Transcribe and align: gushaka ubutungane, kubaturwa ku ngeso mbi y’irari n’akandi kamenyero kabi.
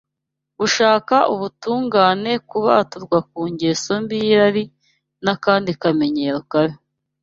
gushaka 0.59 1.15
ubutungane, 1.33 2.31
kubaturwa 2.49 3.17
ku 3.31 3.39
ngeso 3.51 3.91
mbi 4.03 4.15
y’irari 4.23 4.63
n’akandi 5.23 5.71
kamenyero 5.81 6.39
kabi. 6.51 6.75